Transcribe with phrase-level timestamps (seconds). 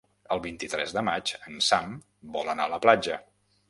[0.35, 1.95] El vint-i-tres de maig en Sam
[2.39, 3.25] vol anar a la platja.